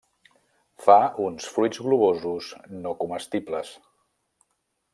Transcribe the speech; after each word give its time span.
Fa 0.85 0.95
uns 1.25 1.49
fruits 1.57 1.83
globosos 1.89 2.49
no 2.87 2.95
comestibles. 3.05 3.75